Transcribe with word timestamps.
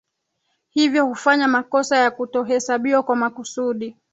Hivyo 0.69 1.05
hufanya 1.05 1.47
makosa 1.47 1.97
ya 1.97 2.11
kutohesabiwa 2.11 3.03
kwa 3.03 3.15
makusudi 3.15 3.97